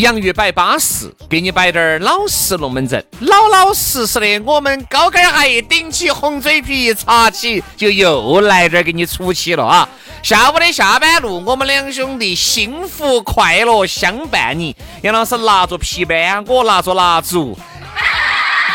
[0.00, 4.40] 洋芋摆巴适，给你摆点儿老实龙门阵，老老实实的。
[4.44, 9.86] 我们高跟鞋顶起红嘴皮，擦起就又来这儿给你出气了啊！
[10.22, 14.74] 下午的下班路，我们两兄弟幸福快乐相伴你。
[15.02, 17.58] 杨老师拿着皮鞭，我拿着蜡烛，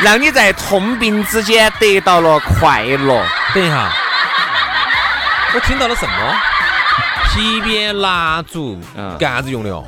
[0.01, 3.25] 让你在痛病之间得到了快乐。
[3.53, 3.91] 等一下，
[5.55, 6.35] 我听到了什么？
[7.33, 9.83] 皮鞭、蜡烛，嗯干啥子用的哦？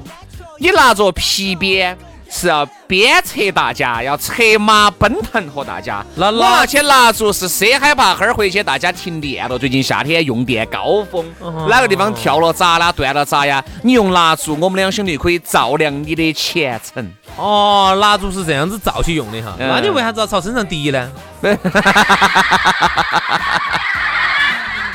[0.60, 1.98] 你拿着皮鞭
[2.30, 6.04] 是要鞭策大家，要策马奔腾和大家。
[6.16, 11.26] 那我拿起蜡烛是生害怕哈儿回去大家停电了，最近夏天用电高峰，
[11.70, 13.64] 哪个地方跳了闸啦、断了闸呀？
[13.84, 17.10] 你用蜡烛，我们两兄弟可以照亮你的前程。
[17.38, 19.56] 哦，蜡烛是这样子照起用的哈。
[19.60, 21.12] 嗯那你为啥子要朝身上滴呢？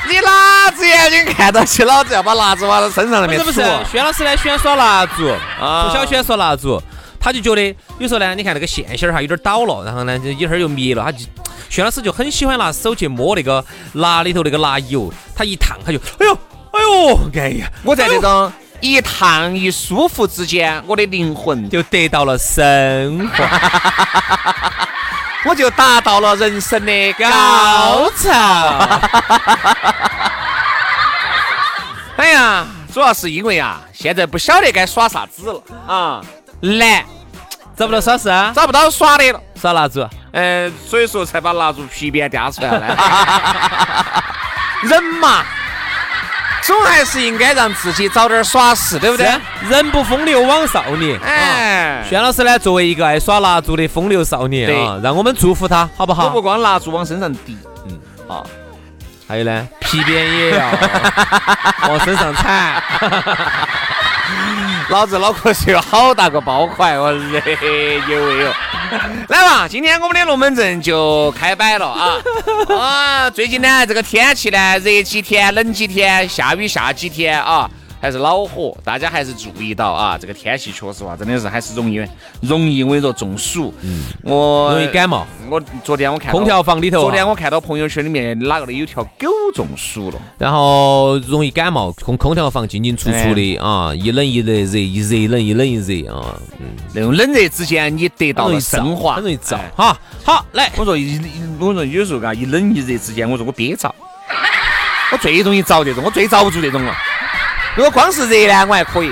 [0.09, 5.89] 你哪只眼睛看到起，老子要把蜡烛往他身上那边不是不是杵，轩老师呢喜欢耍蜡烛，啊。
[5.89, 6.81] 从小喜欢耍蜡烛，
[7.19, 11.25] 他就觉得有时候呢，你看那个线线儿哈有点倒了，然后呢就一会儿又灭了，他就
[11.69, 13.63] 轩老师就很喜欢拿手去摸那个
[13.93, 16.37] 蜡里头那个蜡油，他一烫他就哎呦
[16.71, 24.87] 哎呦，哎呀，我在那种一烫一舒服之间，我的灵魂就得到了升华。
[25.45, 28.29] 我就达到了人生的高高潮。
[32.15, 36.21] 哎呀，主要是因为啊，现在不晓得该耍啥子了啊，
[36.61, 37.03] 难，
[37.75, 38.53] 找不到耍事啊？
[38.55, 39.41] 找不到耍的了。
[39.59, 40.07] 耍蜡烛。
[40.31, 44.23] 嗯、所以说才把蜡烛皮鞭叼出来了。
[44.83, 45.43] 人嘛，
[46.65, 49.25] 总还是应该让自己早点耍事，对不对？
[49.27, 51.19] 是人不风流枉少年。
[51.19, 56.41] 哎，轩老师呢，作为一个爱耍蜡烛的风流少年啊，让我们祝福他，好不好我不？
[56.41, 57.57] 光蜡烛往身上滴，
[57.87, 58.43] 嗯，啊
[59.27, 60.65] 还有呢，皮鞭也要
[61.89, 62.81] 往身上铲。
[64.89, 67.41] 老子脑壳是有好大个包块，我日
[68.09, 68.53] 有喂哟！
[69.29, 72.17] 来嘛，今天我们的龙门阵就开摆了啊！
[72.77, 77.69] 啊，最近呢，这个天气呢，热几天，冷几天，下雨下几天啊，
[78.03, 82.05] 还是恼火，大家还是注意到啊，这个天气确实话，真的是还是容易
[82.41, 85.25] 容易我跟你说中暑，嗯，我容易感冒。
[85.49, 90.19] 我昨天我看到空调房里头啊昨天我看到朋友圈里面哪个的有条狗中暑了。
[90.37, 99.71] 然后容易感冒，空空调房进进出出的啊，一冷一热，热一热冷一冷一热啊，嗯，那种冷热之间，你得到了升华，很容易燥哎。
[99.77, 99.97] 哈。
[100.25, 101.21] 好，来，我说一，
[101.57, 103.95] 我说有时候嘎，一冷一热之间，我说我憋着，
[105.13, 106.93] 我最容易遭这种，我最遭不住这种了。
[107.75, 109.11] 如果光是热呢，我还可以；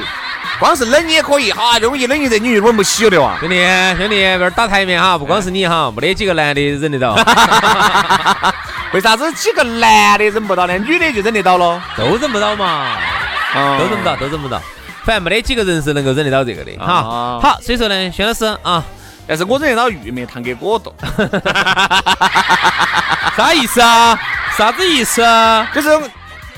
[0.59, 1.51] 光是冷也可以。
[1.51, 3.37] 哈，这种一冷一热，你有点不起了哇。
[3.39, 3.55] 兄弟
[3.97, 7.15] 兄弟，这儿打台面哈，不光是你哈，没得几个男的忍得到，
[8.93, 10.77] 为啥子几个男的忍不到呢？
[10.77, 11.81] 女的就忍得到喽？
[11.97, 12.97] 都忍不到嘛，
[13.55, 14.61] 嗯都忍不到，都忍不到。
[15.03, 17.39] 反正没得几个人是能够忍得到这个的哈啊。
[17.41, 18.83] 好，所以说呢，轩老师啊，
[19.25, 20.93] 但是我忍得到玉梅糖给果冻，
[23.35, 24.19] 啥意思啊？
[24.55, 25.67] 啥子意思啊？
[25.73, 25.89] 就是，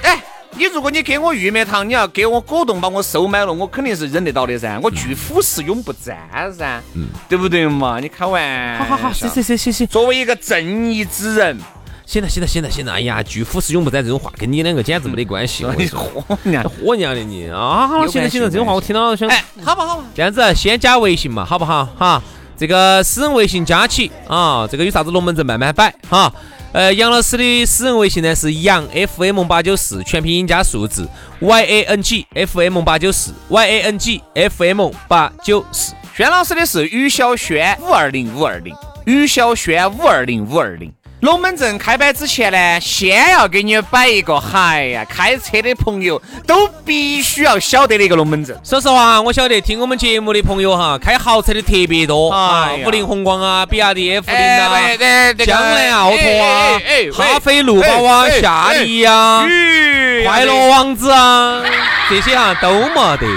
[0.02, 0.22] 哎，
[0.56, 4.80] 你如果你给我玉梅糖，你要给我果冻把我收买了，我肯定是忍得到的噻。
[4.84, 6.18] 我拒腐蚀永不沾
[6.56, 6.80] 噻，
[7.28, 8.00] 对不对嘛？
[8.00, 8.86] 你开玩笑。
[8.86, 11.58] 好好好，行行行行行，作为一个正义之人，
[12.06, 15.66] 行了行了行了行了，哎呀，拒腐蚀永不沾这种话跟你两个简直没得关系。
[15.78, 17.88] 你你说说娘，火娘的你啊！
[17.88, 21.86] 好了，行了行了，这种话我听到了，想哎，好吧好吧，这样子先加微信嘛，好不好？
[21.98, 22.22] 哈，
[22.56, 26.32] 这个私人微信加起啊，这个有啥子龙门阵慢慢摆哈。
[26.74, 31.08] 呃，杨老师的私人微信呢是杨 FM 八九四，全拼音加数字
[31.40, 35.94] Y A N G F M 八九四 Y A N G F M 八九四。
[36.16, 38.76] 轩老师的是于小轩五二零五二零，
[39.06, 40.92] 于小轩五二零五二零。
[41.24, 48.60] 龙门阵开摆之前呢，先要给你摆一个，嗨呀，开车的朋友都必须要晓得的一个龙门阵。
[48.62, 61.64] 说实话，我晓得听我们节目的朋友哈，开豪车的特别多啊五菱宏光啊，比亚迪 F 零啊江南奥拓啊哎哈飞路宝啊，夏利呀，哎快乐王子啊，
[62.10, 63.28] 这些啊都没得。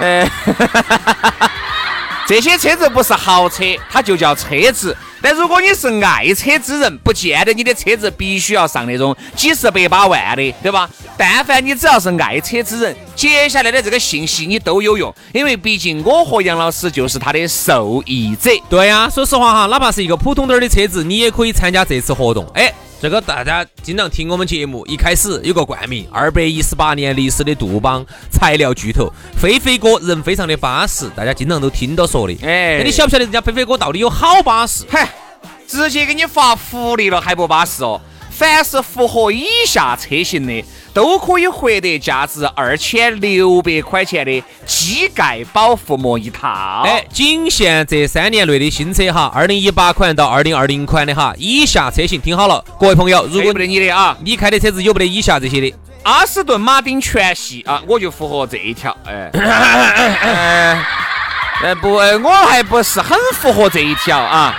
[0.00, 0.28] 哎，
[2.26, 4.96] 这些车子不是豪车，它就叫车子。
[5.22, 10.88] 但如果你是爱车之人，不见得你的车子必须要上那种几十百把万的，对吧？
[11.16, 18.50] 但凡你只要是爱车之人，接下来的这个信息你都有用，因为毕竟我和杨老师就是他的受益者。
[18.68, 22.46] 对呀、说实话哈，哪怕是一个普通点儿的车子，你也可以参加这次活动。
[22.54, 32.36] 哎，这个大家经常听我们节目，一开始有个冠名，二百一十八年历史的杜邦材料巨头，飞飞哥人非常的巴适，大家经常都听到说的。
[32.42, 34.84] 哎那你晓不晓得人家飞飞哥到底有好巴适？
[34.90, 35.08] 嗨，
[35.66, 37.98] 直接给你发福利了还不巴适哦！
[38.30, 46.82] 凡是符合以下车型的，都可以获得价值二千六百块钱的机盖保护膜一套。
[46.84, 55.74] 哎，仅限这三年内的新车哈，二零一八款到二零二零款的哈，以下车型听好了，各位朋友，如果如果不得你的啊，你开的车子有没得以下这些的？
[56.02, 58.96] 阿斯顿马丁全系啊，我就符合这一条。
[59.06, 60.84] 哎，呃
[61.62, 64.54] 呃不，呃我还不是很符合这一条啊。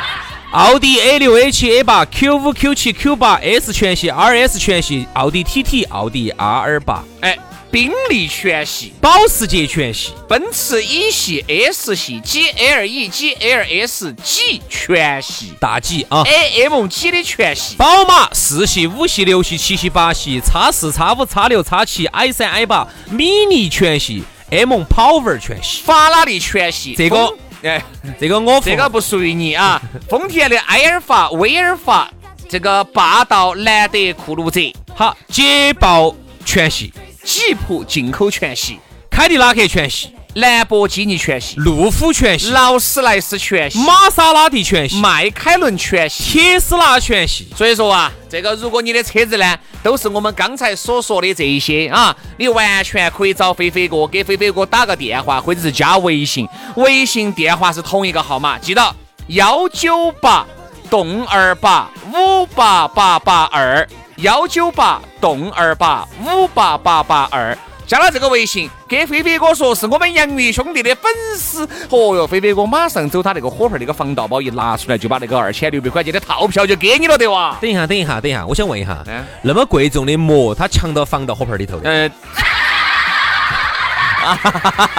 [0.52, 7.38] 奥迪 A 六、A 七、A 八、Q 五、Q 七、Q 八、S 全系、RS 全系、奥迪 TT、奥迪 R 八、哎，
[7.72, 8.92] 宾利全系。
[9.00, 16.22] 保时捷全系、奔驰 E 系、S 系、GLE、GLS、G 全系大 G 啊。
[16.26, 17.78] ，AMG 的全系。
[17.78, 25.82] 宝马四系、五系、六系、七系、八系、叉四、叉五、叉六、叉七、i 三、i 八、，Mini 全系、M Power 全系。
[25.86, 27.84] 法拉利全系，这个丰哎，
[28.20, 29.82] 这个我这个不属于你啊。
[30.10, 32.10] 丰田的埃尔法、威尔法，
[32.50, 34.60] 这个霸道、兰德酷路泽、
[34.96, 36.92] 好，捷豹全系、
[37.24, 38.80] 吉普进口全系、
[39.10, 46.54] 凯迪拉克全系、兰博基尼全系、路虎全系、劳斯莱斯全系、玛莎拉蒂全系、迈凯伦全系。
[46.54, 47.48] 特斯拉全系。
[47.54, 56.48] 所以说啊，这个如果你的车子呢，都是我们刚才所说的这一些啊，你完全可以找飞飞哥，给飞飞哥打个电话，或者是加微信，
[56.78, 58.96] 微信电话是同一个号码，记到
[59.28, 60.46] 幺九八
[60.90, 63.86] 栋二八五八八八二，
[64.16, 67.58] 幺九八栋二八五八八八二。
[67.92, 77.58] 加了这个微信，给飞飞哥说是我们洋芋兄弟的粉丝，哦哟，飞飞哥马上走他那个火盆那个防盗包一拿出来，就把那个二千六百块钱的套票就给你了，对哇？
[77.60, 81.90] 等一下，等一下，等一下，我想问一下，嗯那么贵重的膜，他藏到防盗火盆里头的？
[81.90, 82.10] 呃，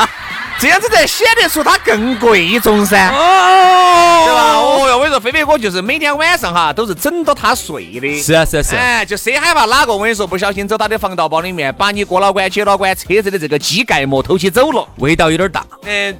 [0.63, 4.55] 这样子才显得出它更贵重噻，哦对吧？
[4.55, 8.23] 哦哟，我跟你说，飞飞哥就是每天晚上哈都是整到他睡的。
[8.23, 8.81] 是啊，是啊，是啊。
[8.81, 14.87] 哎，就谁害怕哪个我跟你说不小心走他的防盗包里面，把你哥老倌、姐老倌车子的这个机盖膜偷起走了。
[14.99, 15.67] 味道有点大。
[15.85, 16.17] 嗯，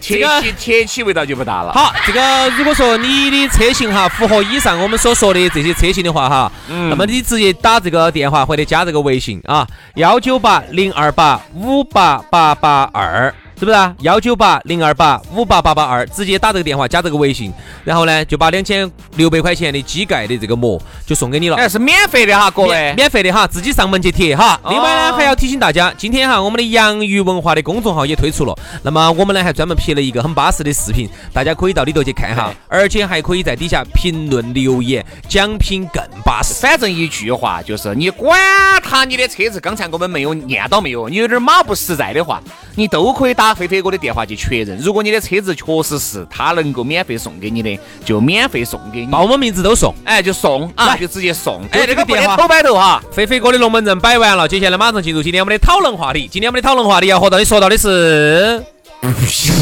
[0.00, 1.74] 这个铁起铁起味道就不大了。
[1.74, 13.34] 好，这个如果说你的车型哈符合以上我们所说的这些车型的话哈，那么你直接打这个电话或者加这个微信啊，幺九八零二八五八八八二。
[13.58, 13.94] 是不是啊？
[14.00, 17.52] 幺九八零二八五八八八二，直接打这个电话加这个微信，
[17.84, 21.56] 然后呢就把两千六百块钱的机盖的这个膜就送给你了。
[21.56, 23.12] 哎，是免费的哈，各位免。
[23.12, 24.58] 费的哈，自己上门去贴哈。
[24.62, 36.54] 哦另外呢，还要提醒大家，今天哈我们的洋芋文化的公众号也推出了，那么我们呢还专门拍了一个很巴适的视频，大家可以到里头去看哈，而且还可以在底下评论留言，奖品更巴适。
[36.54, 38.34] 反正一句话就是，你管
[38.82, 42.40] 他你的车子，刚才我们没有念到没有，你有点马不实在的话，
[42.76, 44.76] 你都可以打飞飞哥的电话去确认。
[44.78, 49.06] 如果你的车子确实是他能够免费送给你的，就免费送给你。
[49.06, 49.94] 报我们名字都送。
[50.04, 51.62] 哎，就送啊，就直接送。
[51.70, 53.02] 就哎，这个电话得偷摆头哈。
[53.10, 56.28] 飞飞哥的龙门阵摆完了，接下来马上进入今天我们的讨论话题。
[56.30, 58.62] 今天我们的讨论话题要和到你说到的是，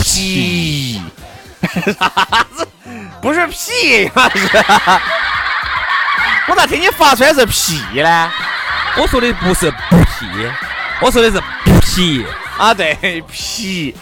[0.05, 1.01] 屁，
[1.99, 2.67] 啥子？
[3.23, 4.11] 不是屁？
[6.49, 8.31] 我咋听你发出来是屁呢？
[8.97, 10.27] 我说的不是不屁，
[11.01, 11.41] 我说的是
[12.00, 12.25] 不屁。
[12.57, 13.95] 啊，对，皮，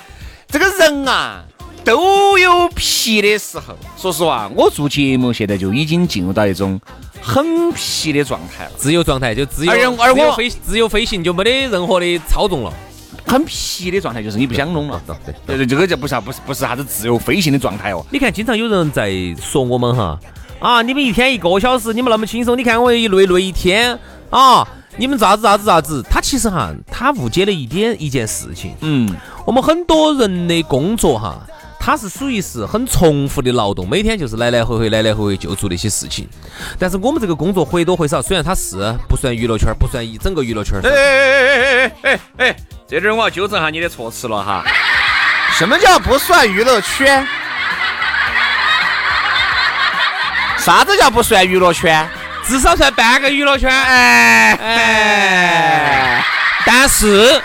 [0.46, 1.42] 这个人啊
[1.84, 3.76] 都有皮的时候。
[3.96, 6.80] 说实话，我做节目现在就已经进入到一种
[7.20, 12.72] 很皮的状态了，自由状态就自由，而且而我飞自由飞行就没得任何的操纵了。
[13.26, 15.02] 很皮的状态就是你不想弄了。
[15.06, 18.04] 对对对，这个就不是不是不是啥子自由飞行的状态哦。
[18.10, 20.18] 你看，经常有人在说我们哈，
[20.60, 23.98] 啊，你们一天一个小时，你们那么轻松，你看我一累累一天
[24.30, 24.66] 啊，
[24.98, 26.04] 你们咋子咋子咋子？
[26.10, 28.74] 他其实哈，他误解了一点一件事情。
[28.80, 29.08] 嗯，
[29.46, 31.38] 我们很多人的工作哈，
[31.78, 36.28] 他是属于是很重复的劳动，每天就是来来回回来来回回就做那些事情。
[36.80, 40.80] 但是我们这个工作或多或少，虽然它是不算娱乐圈，不算一整个娱乐圈。
[40.82, 42.56] 哎哎哎哎哎哎哎，
[42.88, 44.64] 这点我要纠正下你的措辞了哈。
[45.52, 47.24] 什么叫不算娱乐圈？
[50.58, 52.06] 啥子叫不算娱乐圈？
[52.48, 53.70] 至少算半个娱乐圈。
[53.70, 56.24] 哎哎，
[56.64, 57.40] 但是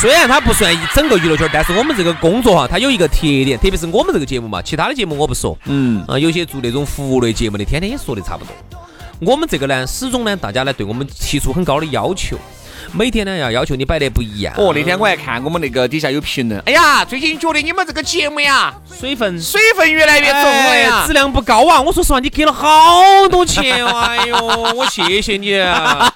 [0.00, 8.54] 虽然它不算一整个娱乐圈，但是我们这个工作哈，它有一个特点，特别是我们这个节目嘛，其他的节目我不说，嗯，啊，有些做那种服务类节目的，天天也说的差不多。
[9.20, 12.36] 我们这个呢，始终呢，大家呢对我们提出很高的要求，
[12.94, 14.54] 每天呢要要求你摆得不一样。
[14.56, 21.12] 哦，那天我还看我们那个底下有评论，哎呀，最近觉得你们这个节目呀，水分水分越来越重了呀哎质。
[21.12, 21.80] 量不高啊！
[21.80, 24.08] 我说实话，你给了好多钱啊！
[24.16, 24.36] 哎呦，
[24.74, 26.12] 我谢谢你啊！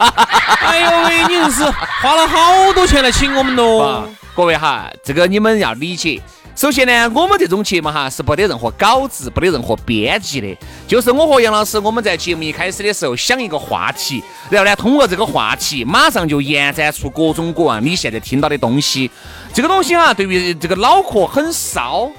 [0.60, 1.64] 哎呦喂，你硬是
[2.02, 6.20] 花了好多钱来请我们啊喽。，各位哈，这个你们要理解。
[6.56, 10.56] 首先呢，我们这种节目哈是没得任何稿子，没得任何编辑的，
[10.88, 19.10] 就是我和杨老师我们在节目一开始的时候想一个话题，然后呢通过这个话题马上就延展出各种各样你现在听到的东西。
[19.52, 22.10] 这个东西哈，对于这个脑壳很烧。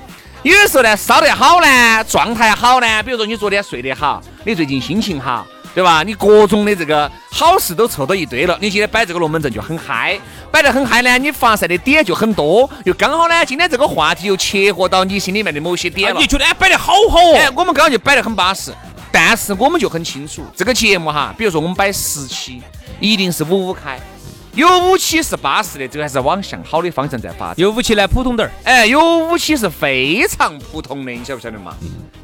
[0.43, 5.47] 有的时候呢，烧得好呢，状态好呢，比如说你昨天睡得好，你最近心情好，
[5.77, 6.01] 对吧？
[6.01, 10.19] 你各种的这个好事都凑到一堆了，你今天摆这个龙门阵就很嗨，
[10.49, 16.25] 摆得很嗨呢，你发散的点就很多，又刚好呢，今天这个话题又切合到你心里面的某些点了你。
[16.25, 17.53] 觉得哎摆得好好哦哎，哦？
[17.57, 18.73] 我们刚刚就摆得很巴适，
[19.11, 22.59] 但是我们就很清楚，这个节目哈，比如说我们摆十期，
[22.99, 23.99] 一定是五五开，
[24.55, 27.55] 有五期是巴适的，这个还是往向好的方向在发展。
[27.57, 28.51] 有五期呢普通点儿。
[28.63, 31.75] 哎，有五期是非常普通的，你晓不晓得嘛？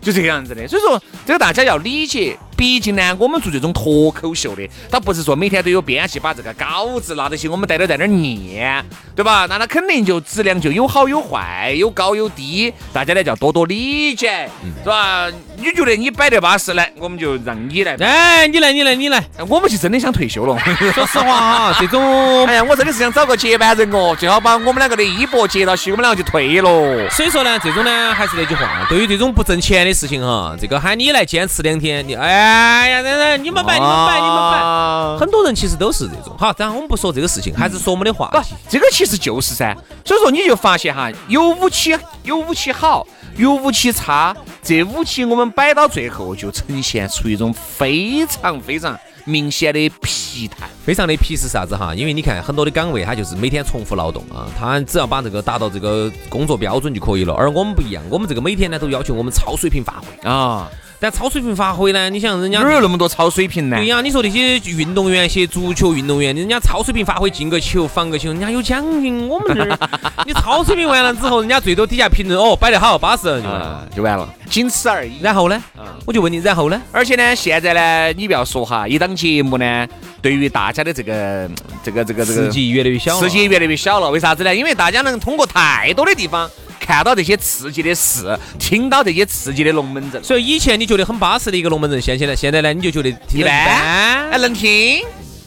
[0.01, 0.67] 就这个样子的。
[0.67, 2.35] 所以说，这个大家要理解。
[2.55, 8.83] 毕竟呢，我们做这种脱口秀的，他不是说每天都有编辑把这个稿子拿得起，我们在这儿在那儿念，
[9.15, 9.45] 对吧？
[9.49, 14.49] 那他肯定就质量就有好有坏，有高有低，大家呢就要多多理解，
[14.83, 15.27] 是吧？
[15.57, 17.95] 你觉得你摆得巴适，来，我们就让你来。
[17.99, 19.23] 哎，你来，你来，你来。
[19.47, 20.57] 我们是真的想退休了。
[20.93, 22.01] 说实话哈，这种
[22.47, 27.09] 哎呀，我真的是想找个接班人哦，最好把我们两个的衣钵接到起，我们两个就退了。
[27.09, 34.57] 所以说呢，这种呢，还是那句话，对于这种不挣钱的事情哈，这个喊你来坚持两天，你哎呀，那那你们摆，你们摆，你们摆。
[34.57, 36.35] 啊很多人其实都是这种。
[36.37, 39.75] 好，当然我们不说这个事情，还是说我们的话题。，这个其实就是噻。
[40.03, 43.05] 所以说你就发现哈，有武器有武器好，
[43.37, 50.67] 有武器差，这武器我们摆到最后就呈现出一种非常非常明显的疲态。
[50.85, 51.93] 非常的疲是啥子哈？
[51.95, 57.33] 因为你看很多的岗位，它就是每天重复劳动啊，他只要把这个达到这个工作标准就可以了。
[57.33, 60.29] 而我们不一样，我们这个每天呢都要求我们超水平发挥。
[60.29, 60.69] 啊，
[61.03, 63.75] 但超水平发挥呢，你想人家哪儿有那么多超水平呢？
[63.75, 69.27] 对呀，你说那些运动员，些足球运动员，人家超水平发挥进个球、防个球，人家有奖金。
[69.27, 69.77] 我们这儿，
[70.25, 73.65] 你超水平完了之后，人家最多底下评论哦，摆得好，巴适就完了。
[73.65, 75.15] 啊，就完了，仅此而已。
[75.21, 76.81] 然后呢，啊我就问你，然后呢？
[76.93, 79.85] 而且呢，现在呢，你不要说哈，一档节目呢，
[80.21, 81.49] 对于大家的这个
[81.83, 84.09] 这个这个这个刺激越来越小了，刺激越来越小了。
[84.09, 84.55] 为啥子呢？
[84.55, 86.49] 因为大家能通过太多的地方
[86.85, 94.37] 看到这些刺激的事，听到这些刺激的龙门阵，所以以前你觉得很巴适的一个龙门阵，现现在现在呢，你就觉得一一般，哎，。
[94.37, 95.01] 能听，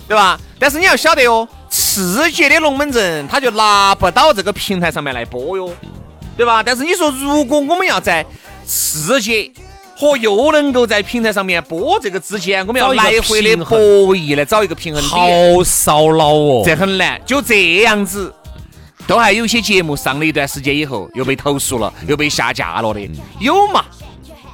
[0.09, 0.40] 对吧？
[0.59, 5.71] 但是你要晓得哦，刺激的龙门阵，它就拿不到这个平台上面来播哟，
[6.37, 6.62] 对吧？
[6.62, 8.25] 但是你说，如果我们要在
[8.64, 9.52] 刺激
[9.99, 13.78] 和又能够在平台上面播这个之间，我们要来回的博
[14.16, 15.57] 弈来找一个平衡点。
[15.57, 16.62] 好烧脑哦！
[16.64, 18.33] 这很难，就这样子。
[19.07, 23.09] 都还有一些节目上了一段时间以后又被投诉了，又被下架了的，
[23.39, 23.85] 有嘛？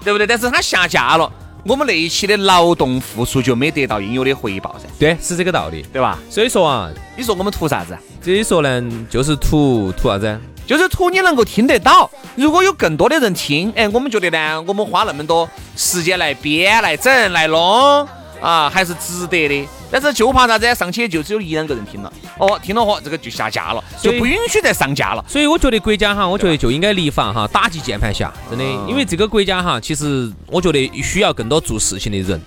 [0.04, 0.26] 对不对？
[0.26, 1.30] 但是它下架了，
[1.64, 5.84] 我们那一期的劳动付出就没得到应有的回报噻，对，是这个道理。
[5.92, 6.18] 对吧？
[6.28, 7.96] 所以说啊，你说我们图啥子？
[8.20, 10.40] 所以说呢，就是图图啥子？
[10.66, 12.10] 就是图你能够听得到。
[12.36, 18.06] 如果有更多的人听，哎，我们觉得呢，我们花那么多时间来编、来整、来弄
[18.42, 19.68] 啊，还是值得的。
[19.90, 20.74] 但是就怕啥子？
[20.74, 25.24] 上去就只有一两个人听了，哦，听了话，这个就下架了，就不允许再上架了。
[25.28, 32.40] 所以我觉得国家哈，我觉得就应该立法哈，打击键盘侠，真的，因为这个国家哈，其实我觉得需要更多做事情的人，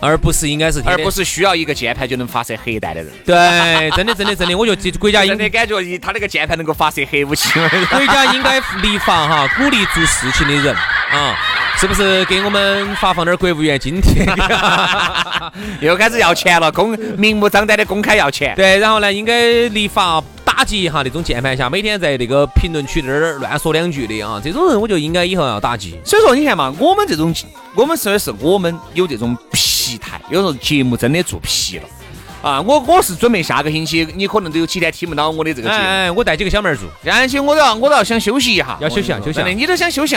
[0.00, 3.12] 而不是应该是而不是需要一个键盘就能发射核弹的人。
[3.26, 7.50] 对，真的真的真的，我觉得这国家应真的感觉一他那个键盘能够发射核武器。
[7.90, 11.36] 国家应该立法哈，鼓励做事情的人啊，
[11.78, 14.24] 是不是给我们发放点国务院津贴？
[15.80, 18.54] 又开始要钱了，公明目张胆的公开要钱。
[18.56, 25.98] 对，然后呢，应该立法打打击一下那种键盘侠，每天在那个评论区那儿乱说两句的啊，这种人我就应该以后要打击。
[26.04, 27.34] 所以说，你看嘛，我们这种，
[27.74, 31.82] 我们说的是我们有这种疲态，有时候节目真的做疲了
[32.40, 32.60] 啊。
[32.60, 35.82] 我我是准备下个星期，你可能都有几天听不到我的这个节目。
[35.82, 40.16] 哎，我带几个小妹儿做，下星期我都要我都要想休息一下，要休息啊休息啊你都想休息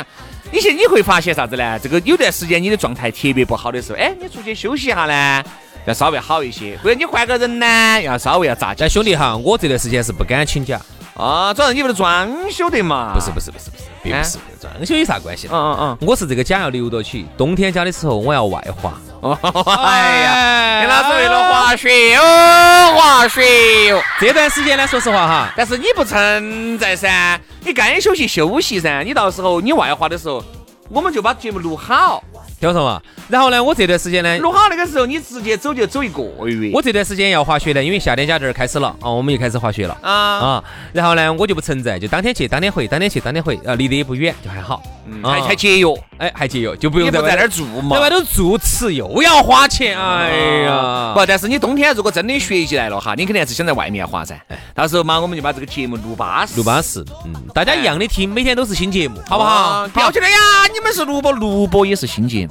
[0.51, 1.77] 你现你会发现啥子呢？
[1.77, 5.44] 这个有段时间你的状态特别不好的时候，哎，你出去休息一下呢，
[5.86, 10.80] 要稍微好一些，不然你换个人呢，要稍微要咋但兄弟哈，我这段时间是不敢请假，
[11.17, 11.53] 啊。
[11.53, 13.13] 主要是你不是装修的嘛？
[13.13, 15.57] 不是不是不是不是，并不是装修有啥关系嗯？
[15.57, 18.93] 嗯嗯我是这个家要留到起，冬天家的时候我要外滑。
[19.21, 19.38] 嗯。
[19.83, 24.01] 哎呀，跟老子为了滑雪哦，滑雪哟。
[24.19, 29.03] 这段时间呢，说实话哈，但是你不存在噻，你该休息休息噻。
[29.03, 30.43] 你到时候你外滑的时候，
[30.89, 32.24] 我们就把节目录好，
[32.60, 33.02] 听我说嘛。
[33.30, 36.72] 然后呢，我这段时间呢，录好那个时候你直接走就走一个月。
[36.74, 40.64] 我这段时间要滑雪呢，因为夏天家这儿开始了啊，我们又开始滑雪了啊，啊。
[40.94, 44.82] 然后呢，我就不存在，就当天去当天回，当天去当天回，啊，离得也不远，就还好。
[45.24, 45.88] 啊还还节约，
[46.18, 48.02] 哎，还节约，就不用在那住嘛在。
[48.02, 54.38] 外头住吃又要花钱，哎呀，不，但是你冬天如果真的雪起来了哈，你肯定还是想在外面滑噻。
[54.76, 59.88] 到时候嘛，我们就把这个节目录巴适，录巴适，嗯，大家一样的听，每天都是新节目，好不好啊？
[59.94, 60.38] 不要觉得呀，
[60.74, 62.47] 你们是录播，录播也是新节目。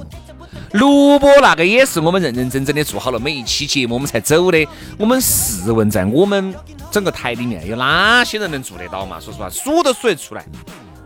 [0.73, 4.67] 录播那个也是我们认认真真的做好了每一期节目，我们才走的。
[4.97, 6.53] 我们试问，在我们
[6.91, 9.19] 整个台里面有哪些人能做得到嘛？
[9.19, 10.43] 说实话，数都数得出来，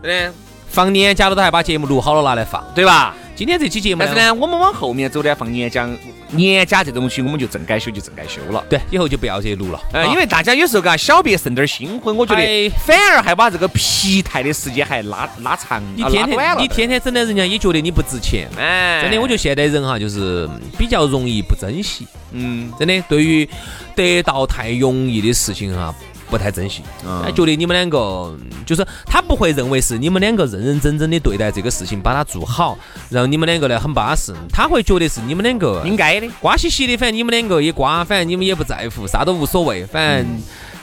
[0.00, 0.30] 不对？
[0.68, 2.64] 放年假了都还把节目录好了拿来放。
[2.74, 3.14] 对吧？
[3.36, 5.88] 今天这期节目但是，呢，我们往后面走呢，放年假，
[6.32, 8.64] 年假这东西我们就正该休就正该休了。
[8.68, 18.48] 对，以后就不要去录了，呃，啊因为大家有时候嘎小别胜点儿新婚，我觉哎得反而还把这个疲态的时间还拉拉长，啊你天天你天天整的，人家也觉得你不值钱。
[18.58, 20.48] 哎，真的，我觉得现代人哈，就是
[20.78, 22.06] 比较容易不珍惜。
[22.32, 23.48] 嗯，真的，对于
[23.94, 25.94] 得到太容易的事情哈，
[26.32, 26.82] 不太珍惜。
[27.04, 32.78] 嗯哎，觉得你们两个嗯就是他不会认为是你们两个认认真真的对待这个事情，把它做好，
[33.10, 34.34] 然后你们两个呢很巴适。
[34.50, 36.26] 他会觉得是你们两个应该的。
[36.40, 40.26] 瓜兮兮的，反正你们两个也瓜，反正你们也不在乎，啥都无所谓，反正。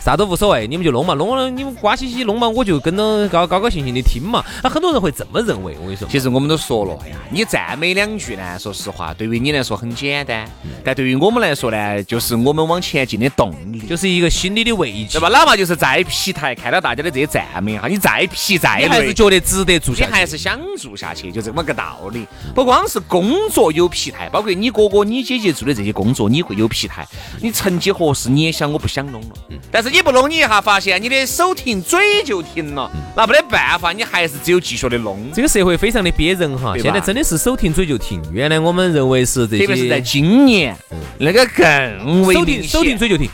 [0.09, 4.43] 啥都无所谓，你们就弄嘛，弄了你们瓜兮兮弄嘛，我就跟着高高高兴兴的听嘛。
[4.63, 6.07] 那很多人会这么认为，我跟你说。
[6.09, 10.49] 其实我们都说了，哎呀，你赞美两句呢，说实话，对于你来说很简单，
[10.83, 15.29] 但对于我们来说呢，就是我们往前进的动力，就是一个心理的慰藉对，吧？
[15.29, 19.13] 哪怕就是再疲态，看到大家的这些赞美哈，你再疲再你还是累。
[19.13, 20.11] 觉得值得做你下去。
[20.11, 22.25] 还是想做下去，就这么个道理。
[22.55, 27.07] 不光是工作有疲态，包括你哥哥、你姐姐做的这些工作，你会有疲态。
[27.39, 29.35] 你成绩合适你也想我不想弄了，
[29.71, 35.31] 但是你不弄，你一下发现你的手停，嘴就停了，那没得办法，你还是只有继续的弄。
[35.33, 38.21] 这个社会非常的憋人哈，现在真的是手停嘴就停。
[38.31, 40.75] 原来我们认为是这些，特别是在今年，
[41.17, 43.29] 那个更为手停手停嘴就停。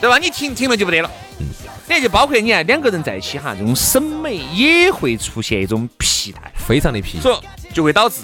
[0.00, 0.18] 对吧？
[0.18, 1.08] 你停停了就不得了。
[1.38, 7.20] 你看，就包括你看两个人在一起哈，这种审美也会出现一种疲态，非常的疲。
[7.20, 8.22] 所以就会导致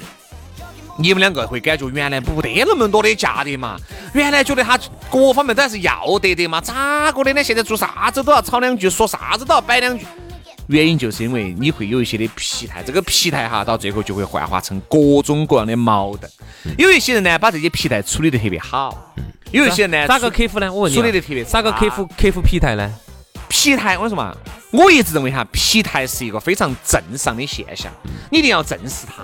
[0.99, 3.77] 你们两个会感觉原来不得那么多的价的嘛，
[4.13, 7.43] 原来觉得他各方面都还是要得的嘛，咋个的呢？
[7.43, 10.05] 现在做啥子都要吵两句，说啥子都要摆两句。
[10.67, 16.31] 原因就是因为你会有一些的疲态，这个疲态哈，到最后就会幻化成各种各样的矛盾。
[16.77, 19.15] 有一些人呢，把这些疲态处理得特别好，
[19.51, 20.71] 有一些人呢，咋个克服呢？
[20.71, 22.93] 我问你啊，处理得特别差咋个克服克服疲态呢？
[23.49, 24.37] 疲态，我跟你说嘛，
[24.73, 27.91] 我一直认为哈，疲态是一个非常正常的现象，
[28.31, 29.23] 你一定要正视它。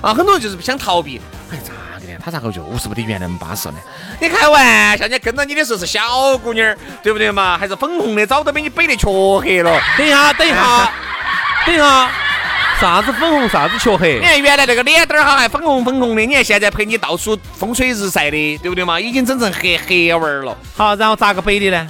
[0.00, 2.18] 啊，很多人就是不想逃避，哎，咋个的？
[2.24, 3.74] 他咋个就是不得原来那么巴适呢？
[4.20, 7.58] 你开玩笑，人家跟到你的时候是小姑娘儿，对不对嘛？
[7.58, 9.80] 还是粉红的，早都被你背得黢黑了。
[9.96, 10.92] 等一下，等一下，
[11.66, 12.10] 等一下，
[12.80, 14.20] 啥子粉红，啥子黢黑你？
[14.20, 19.00] 看原来那个脸蛋儿哈还粉红粉红的，你看现在陪你到处风吹日晒的，对不对嘛？
[19.00, 20.56] 已经整成黑黑娃儿了。
[20.76, 21.88] 好，然后咋个背的呢？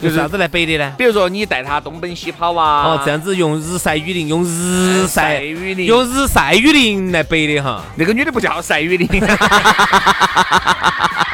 [0.00, 0.92] 就是用啥子来背的呢？
[0.98, 7.82] 比如说你带他东奔西跑啊，哦，这样子用日晒雨淋，用日晒雨淋用日晒雨淋来背的哈。
[7.96, 9.08] 那个女的不叫晒雨淋。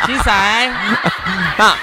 [0.07, 0.69] 金晒。
[1.59, 1.77] 啊，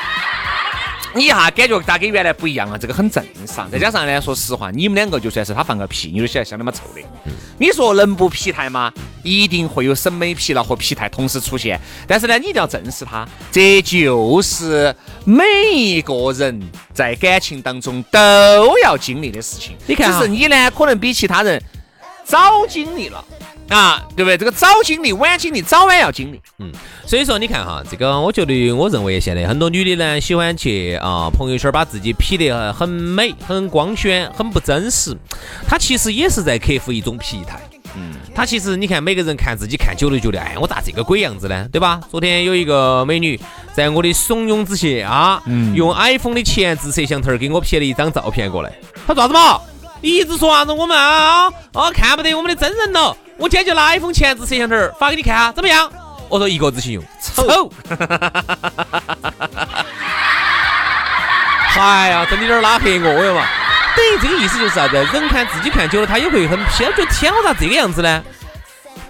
[1.17, 2.77] 你一下感觉咋跟原来不一样了？
[2.77, 3.69] 这个很正常。
[3.71, 7.01] 再加上呢，说实话，你们两个就算是他放个屁，你都起来相他妈臭的。
[7.57, 8.93] 你说能不疲态吗？
[9.23, 11.81] 一定会有审美疲劳和疲态同时出现。
[12.07, 16.61] 但是呢，你一定要正视它，这就是每一个人
[16.93, 18.19] 在感情当中都
[18.83, 19.75] 要经历的事情。
[19.87, 21.59] 你看啊只是你呢，可能比其他人
[22.23, 23.25] 早经历了。
[23.69, 24.37] 啊，对不对？
[24.37, 26.41] 这个早经历、晚经历，早晚要经历。
[26.59, 26.71] 嗯
[27.05, 35.15] 所以说，你看哈，这个我觉得，我认为现在很多女的呢，喜欢去啊朋友圈把自己 P 得很美、很光鲜、很不真实。
[35.67, 37.59] 她其实也是在克服一种疲态。
[37.95, 41.67] 嗯，她其实你看，每个人看自己看久了，觉得哎，我咋这个鬼样子呢？
[41.71, 42.01] 对吧？
[42.11, 43.39] 昨天有一个美女
[43.73, 48.71] 在我的怂恿之下，嗯用 iPhone 的前置摄像头儿给我拍了一张照片过来。
[49.05, 49.61] 她做啥子嘛？
[50.01, 55.91] 你一直说啥子我们啊啊看不得我们的真人了，我今天就拿 iPhone 前置摄像头儿发给你看啊，怎么样？
[56.29, 57.71] 我说一个字形容，丑。
[61.79, 63.45] 哎呀，真的有点拉黑我哟嘛。
[63.95, 64.95] 等于这个意思就是啥子？
[64.95, 68.23] 人看自己看久了，他也会很偏，觉得天，我咋这个样子呢？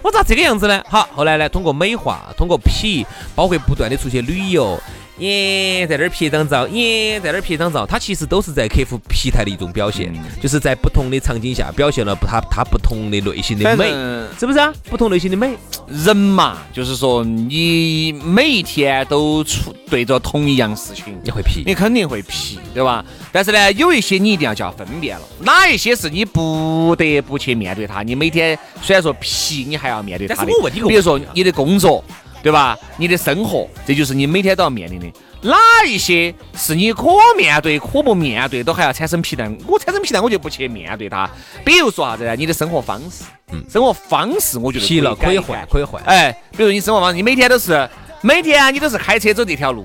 [0.00, 0.82] 我咋这个样子呢？
[0.88, 4.80] 好，后来呢，通过美化，通过 P，包括不断的出去旅游，
[5.18, 13.90] 耶，在那儿拍张照，耶，在那儿拍张照，他其实都是在克服疲态的一种表现，就是在不同的场景下表现了不他他不同的类型的美，
[14.38, 14.72] 是不是啊？
[14.88, 15.56] 不同类型的美，
[15.88, 21.62] 人嘛，就是说你每一天都处对着同一样事情，你会皮。
[21.66, 23.04] 你肯定会皮，对吧？
[23.32, 30.38] 但是呢，有一些你一定要叫分辨了，哪一些是你不得不去面对它，你每天虽然说皮，你还要面对它的。
[30.38, 32.02] 但是我问你个比如说你的工作，
[32.42, 32.78] 对吧？
[32.96, 35.06] 你的生活，这就是你每天都要面临的。
[35.40, 39.56] 哪一些是你可面对、可不面对，都还要产生皮蛋？
[39.66, 41.30] 我产生皮蛋，我就不去面对它。
[41.64, 42.34] 比如说啥子呢？
[42.34, 43.22] 你的生活方式，
[43.52, 46.02] 嗯，生活方式，我觉得皮了可以换，可以换。
[46.04, 47.88] 哎，比如你生活方式，你每天都是
[48.20, 49.84] 每天啊你都是开车走这条路，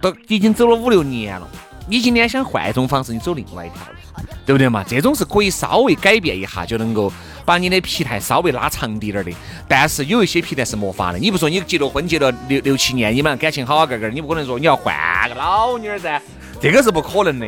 [0.00, 1.48] 都已经走了五六年了。
[1.88, 4.84] 你今天想换一种方式，你走另外一条路，对不对嘛？
[4.84, 7.12] 这种是可以稍微改变一下，就能够
[7.44, 9.32] 把你的皮带稍微拉长滴点儿的。
[9.68, 11.18] 但是有一些皮带是没法的。
[11.18, 14.94] 你不说你结了婚结了六六七年，你们俩感情好好个个儿，你不可能说你要换
[15.28, 16.20] 个老妞儿噻，
[16.60, 17.46] 这个是不可能的，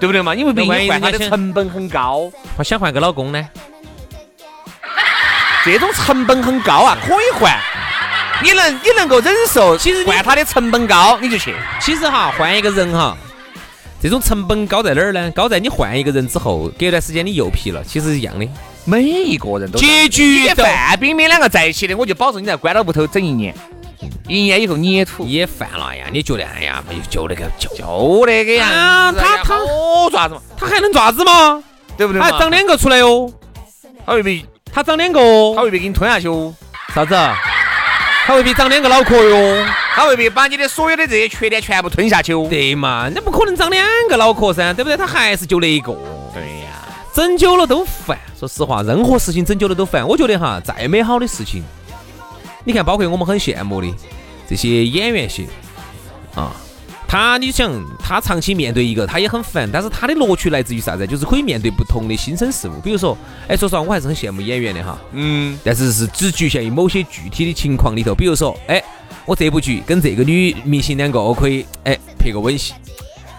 [0.00, 0.34] 对不对嘛？
[0.34, 3.48] 因为毕竟换她的成本很高，我想换个老公呢？
[5.64, 7.58] 这种成本很高啊，可以换。
[8.42, 11.54] 你能你能够忍受，其实换他的成本高，你就去。
[11.80, 13.16] 其实哈，换一个人哈，
[14.02, 15.30] 这种成本高在哪儿呢？
[15.30, 18.46] 高在你换一个人之后，隔一段时间你又皮了，其实一样的。
[18.86, 23.54] 每一个人都结局范冰冰两个在一起的，我就保证你在关到屋头整一年，
[24.28, 26.04] 一年以后你也土，也犯了呀！
[26.12, 28.66] 你觉得哎呀，没有就那个就就那个呀。
[28.66, 31.62] 啊他他好爪子嘛，他还能爪子吗？
[31.96, 32.20] 对不对？
[32.20, 33.32] 他还长两个出来哟，
[34.04, 35.18] 他未必他长两个
[35.54, 36.54] 他哦，未必给你吞下去哦，
[36.94, 37.14] 啥子？
[38.26, 39.66] 他未必长两个脑壳哟？
[39.94, 42.46] 他未必把你的所有的这些缺点全部吞下去哦。
[42.50, 43.08] 对嘛？
[43.14, 44.96] 那不可能长两个脑壳噻，对不对？
[44.96, 45.96] 他还是就那一个。
[47.14, 48.18] 整久了都烦。
[48.36, 50.06] 说实话，任何事情整久了都烦。
[50.06, 51.62] 我觉得哈，再美好的事情，
[52.64, 53.88] 你看，包括我们很羡慕的
[54.48, 55.46] 这些演员些
[56.34, 56.52] 啊，
[57.06, 61.06] 他你想，他长期面对一个，他也很烦，但是他的乐趣来自于啥子？
[61.06, 62.80] 就是可以面对不同的新生事物。
[62.80, 64.98] 比如说，哎，说实话，我还是很羡慕演员的哈。
[65.12, 68.82] 嗯，但是是只局限于某些具体的情况里头，比如说，哎，
[69.24, 72.74] 我这部剧跟这个女明星两个，我可以哎拍个吻戏，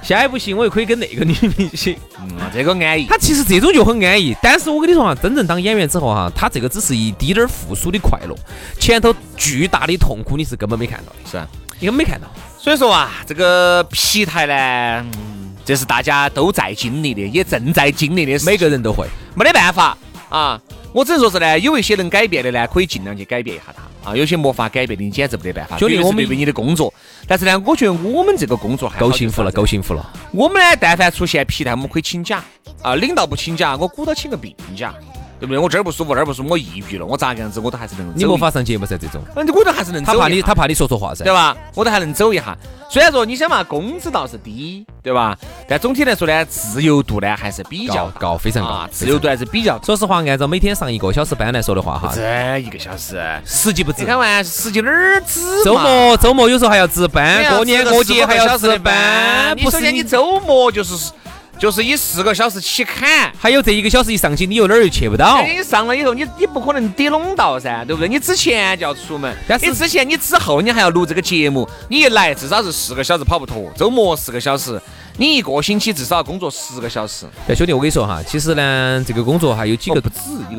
[0.05, 1.97] 下一部戏我又可以跟那个女明星。
[2.19, 3.07] 嗯这个安逸。
[3.07, 8.35] 他其实这种就很安逸，但是我跟你说哈，真正当演员之后哈，他这个只是一滴点儿附属的快乐，
[8.79, 11.47] 前头巨大的痛苦你是根本没看到的，是啊，
[11.79, 12.27] 你根本没看到。
[12.59, 19.97] 所以说啊，这个皮台呢，嗯这是大家都在经历的，也正在经历的事，每个人都会，没得办法
[20.29, 20.61] 啊。
[20.95, 24.15] 我只能说是呢，有一些能改变的呢，可以尽量去改变一下它啊。
[24.15, 25.77] 有些没法改变的，你简直没得办法。
[25.77, 26.93] 兄弟我们对于你的工作，
[27.27, 30.09] 但是呢，我觉得我们这个工作还够幸福了，够幸福了。
[30.31, 32.41] 我们呢，但凡出现皮态，我们可以请假
[32.81, 32.95] 啊。
[32.95, 34.95] 领导不请假，我鼓捣请个病假，
[35.39, 35.57] 对不对？
[35.57, 38.11] 我这儿不舒服，那儿不舒服，我抑郁了，我咋个样子，我都还是能。
[38.15, 41.33] 你没法上节目噻，这种，嗯，我都还是能走他怕你他怕你说错话噻对。
[41.33, 41.55] 吧？
[41.73, 42.57] 我都还能走一下。
[42.89, 45.37] 虽然说你想嘛，工资倒是低，对吧？
[45.67, 49.81] 但总体来说呢，自由度呢还是比较高高非常高啊，自由度还是比较。
[49.83, 54.07] 说实话，按照每天上一个小时班来说的话哈，这一个小时，实际不止你。
[54.07, 55.63] 开玩笑，实际哪儿止？
[55.63, 61.11] 周末周末有时候还要值班，过年过节还要值班，你首先你周末就是
[61.59, 63.31] 就是以四个小时起砍。
[63.37, 65.41] 还有这一个小时一上去，你又哪儿又去不到。
[65.41, 68.07] 你上了以后，你你不可能抵拢到噻，对不对？
[68.09, 74.81] 你之前就要出门，但是你之前你之后你还要录这个节目，你一来至少是四个小时跑不脱，周末四个小时，
[75.17, 80.15] 你一个星期至少要工作十个小时，对，兄弟，我跟你说哈，其实呢，这个工作哈有几个哦不止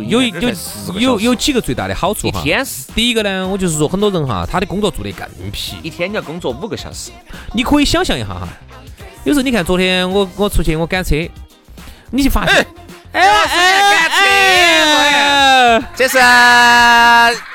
[0.08, 2.40] 有有才10个有有几个最大的好处一哈。
[2.42, 5.76] 天是第一个呢，我就是说很多人哈，他的工作做得更皮。
[5.82, 7.10] 一天你要工作五个小时，
[7.52, 8.48] 你可以想象一下哈，
[9.26, 11.16] 有时候你看昨天我我出去我赶车，
[12.12, 12.66] 你就发现，哎。
[13.12, 16.16] 赶车哎，这是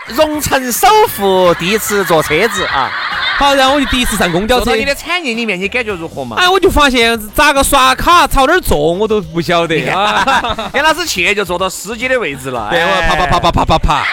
[0.07, 2.91] 荣城首富第一次坐车子啊，
[3.37, 4.75] 好，然后我就第一次上公交车。
[4.75, 6.35] 你的产业里面，你感觉如何嘛？
[6.37, 9.87] 哎，我就发现咋个刷卡朝哪儿坐我都不晓得。
[9.87, 10.69] 啊。
[10.73, 13.07] 杨老子去就坐到司机的位置了，对，我哎。
[13.07, 14.05] 啪啪啪啪啪啪啪，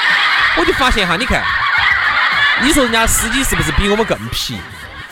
[0.59, 1.43] 我就发现哈，你看，
[2.63, 4.57] 你说人家司机是不是比我们更皮？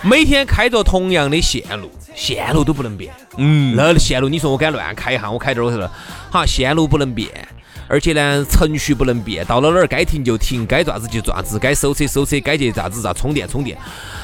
[0.02, 3.14] 每天开着同样的线路，线路都不能变。
[3.36, 5.88] 嗯，那线路你说我敢乱开一下，我开这儿我头了，
[6.32, 7.28] 哈，线路不能变，
[7.86, 13.76] 而且呢，程序不能变，到了哪儿该停就停，该咋子就咋子，该收车收车，该去咋子咋充电充电。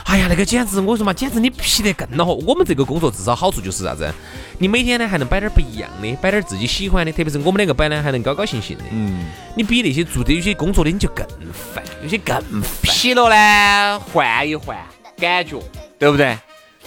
[0.05, 2.35] 哎呀，那个简直，我说嘛，简直你皮得更恼火。
[2.47, 4.11] 我们这个工作至少好处就是啥子？
[4.59, 8.85] 你每天呢还能摆点不一样的，摆点自己喜欢的，特别是我们两个摆呢还能高高兴兴的。
[8.91, 12.63] 嗯，你比那些做的有些工作的你就更烦，有些更烦。
[12.83, 14.77] 疲了呢，换一换
[15.19, 15.61] 感觉，
[15.99, 16.37] 对不对？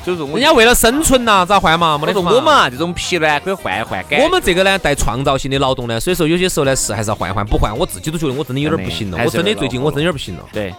[0.04, 1.98] 所以说，人家为了生存呐，咋换嘛？
[1.98, 4.04] 没得说我们啊，这种疲呢可以换一换。
[4.22, 9.18] 我们这个呢带创造性的劳动呢，所以说有些时候呢是还是要换换，不换我自己都觉得我真的有点不行了。
[9.24, 10.44] 我真的最近我真有点不行了。
[10.54, 10.74] 对。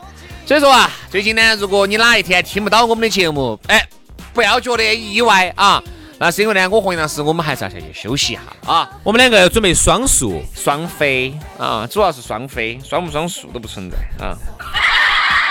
[0.44, 3.85] 所以说啊，最近呢，如果你哪一天听不到我们的节目，哎，
[4.33, 5.83] 不要觉得意外啊。
[6.18, 8.88] 那是因为呢，我和杨老师，我们还是要下去休息一下啊。
[9.02, 14.33] 我们两个要准备双宿双飞啊，主要是双飞，双不双宿都不存在啊。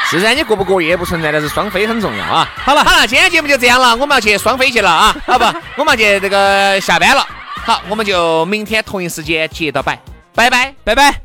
[0.10, 2.48] 是噻，你过不过夜不存在，但是双飞很重要啊。
[2.58, 5.16] 好了好了，今天节目就这样了，我们要去双飞去了啊。
[5.26, 5.46] 好 不，
[5.78, 7.26] 我们要去这个下班了。
[7.66, 10.00] 好，我们就明天同一时间接着摆，
[10.36, 11.25] 拜拜拜拜。